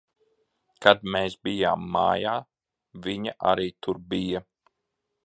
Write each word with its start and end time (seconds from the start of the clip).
Kad 0.85 1.03
mēs 1.15 1.35
bijām 1.47 1.85
mājā, 1.97 2.33
viņa 3.09 3.37
arī 3.53 3.69
tur 3.87 4.01
bija. 4.15 4.43